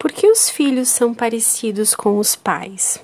[0.00, 2.98] Por que os filhos são parecidos com os pais?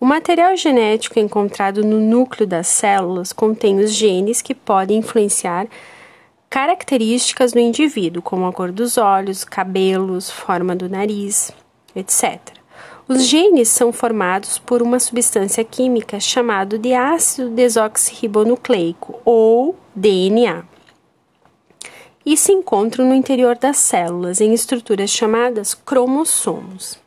[0.00, 5.66] O material genético encontrado no núcleo das células contém os genes que podem influenciar
[6.48, 11.52] características do indivíduo, como a cor dos olhos, cabelos, forma do nariz,
[11.94, 12.40] etc.
[13.06, 20.64] Os genes são formados por uma substância química chamada de ácido desoxirribonucleico, ou DNA
[22.28, 26.98] e se encontram no interior das células em estruturas chamadas cromossomos.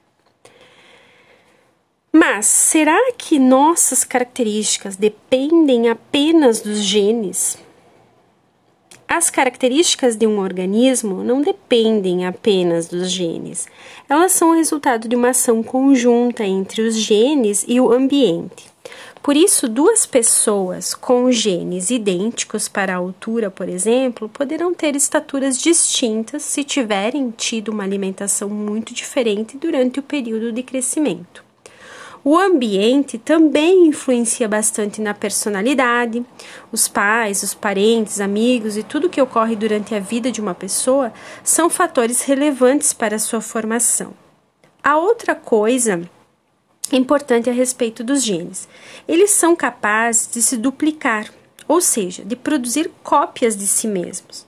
[2.12, 7.60] Mas será que nossas características dependem apenas dos genes?
[9.08, 13.68] As características de um organismo não dependem apenas dos genes.
[14.10, 18.71] Elas são o resultado de uma ação conjunta entre os genes e o ambiente.
[19.22, 25.60] Por isso, duas pessoas com genes idênticos para a altura, por exemplo, poderão ter estaturas
[25.60, 31.44] distintas se tiverem tido uma alimentação muito diferente durante o período de crescimento.
[32.24, 36.26] O ambiente também influencia bastante na personalidade.
[36.72, 41.14] Os pais, os parentes, amigos e tudo que ocorre durante a vida de uma pessoa
[41.44, 44.14] são fatores relevantes para a sua formação.
[44.84, 46.08] A outra coisa
[46.98, 48.68] importante a respeito dos genes.
[49.08, 51.26] Eles são capazes de se duplicar,
[51.68, 54.46] ou seja, de produzir cópias de si mesmos.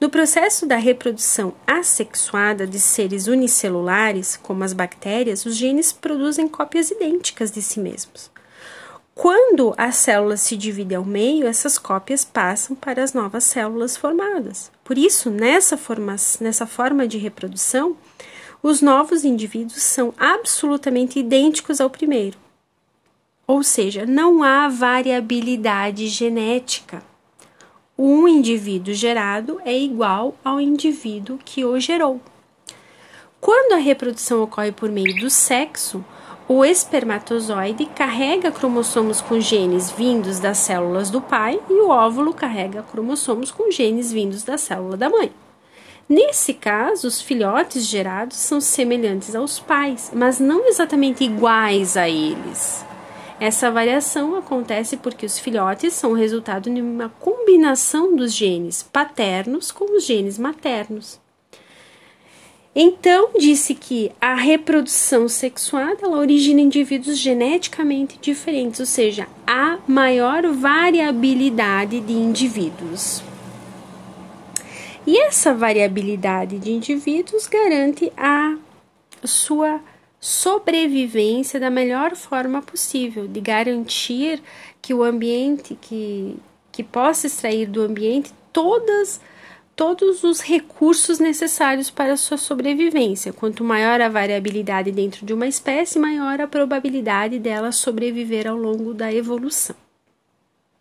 [0.00, 6.90] No processo da reprodução assexuada de seres unicelulares, como as bactérias, os genes produzem cópias
[6.90, 8.30] idênticas de si mesmos.
[9.14, 14.72] Quando a célula se divide ao meio, essas cópias passam para as novas células formadas.
[14.82, 17.96] Por isso, nessa, forma, nessa forma de reprodução,
[18.64, 22.38] os novos indivíduos são absolutamente idênticos ao primeiro.
[23.46, 27.02] Ou seja, não há variabilidade genética.
[27.96, 32.22] Um indivíduo gerado é igual ao indivíduo que o gerou.
[33.38, 36.02] Quando a reprodução ocorre por meio do sexo,
[36.48, 42.82] o espermatozoide carrega cromossomos com genes vindos das células do pai e o óvulo carrega
[42.82, 45.30] cromossomos com genes vindos da célula da mãe.
[46.08, 52.84] Nesse caso, os filhotes gerados são semelhantes aos pais, mas não exatamente iguais a eles.
[53.40, 59.96] Essa variação acontece porque os filhotes são resultado de uma combinação dos genes paternos com
[59.96, 61.20] os genes maternos.
[62.76, 70.46] Então, disse que a reprodução sexuada ela origina indivíduos geneticamente diferentes, ou seja, há maior
[70.48, 73.22] variabilidade de indivíduos.
[75.06, 78.56] E essa variabilidade de indivíduos garante a
[79.22, 79.80] sua
[80.18, 84.42] sobrevivência da melhor forma possível, de garantir
[84.80, 86.36] que o ambiente que,
[86.72, 89.20] que possa extrair do ambiente todas
[89.76, 93.32] todos os recursos necessários para a sua sobrevivência.
[93.32, 98.94] Quanto maior a variabilidade dentro de uma espécie, maior a probabilidade dela sobreviver ao longo
[98.94, 99.74] da evolução.